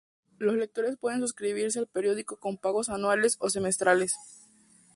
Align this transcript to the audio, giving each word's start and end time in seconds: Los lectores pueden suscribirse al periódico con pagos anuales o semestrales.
Los 0.39 0.55
lectores 0.55 0.97
pueden 0.97 1.19
suscribirse 1.19 1.77
al 1.77 1.85
periódico 1.85 2.39
con 2.39 2.57
pagos 2.57 2.89
anuales 2.89 3.37
o 3.39 3.51
semestrales. 3.51 4.15